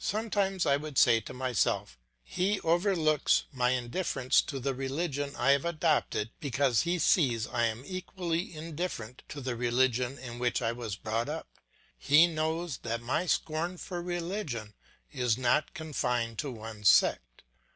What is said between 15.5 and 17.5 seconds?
confined to one sect.